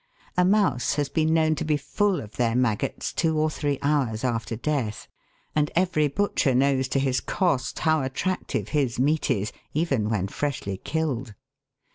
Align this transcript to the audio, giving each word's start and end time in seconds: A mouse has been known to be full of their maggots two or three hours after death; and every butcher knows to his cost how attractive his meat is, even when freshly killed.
A 0.35 0.43
mouse 0.43 0.95
has 0.95 1.09
been 1.09 1.31
known 1.31 1.53
to 1.53 1.63
be 1.63 1.77
full 1.77 2.21
of 2.21 2.31
their 2.35 2.55
maggots 2.55 3.13
two 3.13 3.37
or 3.37 3.51
three 3.51 3.77
hours 3.83 4.23
after 4.23 4.55
death; 4.55 5.07
and 5.55 5.69
every 5.75 6.07
butcher 6.07 6.55
knows 6.55 6.87
to 6.87 6.99
his 6.99 7.21
cost 7.21 7.77
how 7.77 8.01
attractive 8.01 8.69
his 8.69 8.97
meat 8.97 9.29
is, 9.29 9.53
even 9.75 10.09
when 10.09 10.27
freshly 10.27 10.77
killed. 10.77 11.35